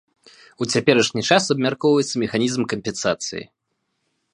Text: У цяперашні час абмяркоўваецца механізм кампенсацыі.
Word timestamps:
У 0.65 0.67
цяперашні 0.75 1.21
час 1.29 1.43
абмяркоўваецца 1.57 2.15
механізм 2.25 2.61
кампенсацыі. 2.75 3.43